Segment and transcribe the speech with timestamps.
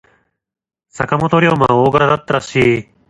[0.89, 2.89] 坂本龍馬は大柄だったらしい。